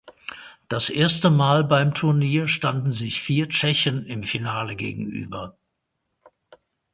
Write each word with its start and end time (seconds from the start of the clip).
Das 0.67 0.89
erste 0.89 1.29
Mal 1.29 1.63
beim 1.63 1.93
Turnier 1.93 2.47
standen 2.47 2.91
sich 2.91 3.21
vier 3.21 3.47
Tschechen 3.49 4.03
im 4.07 4.23
Finale 4.23 4.75
gegenüber. 4.75 5.55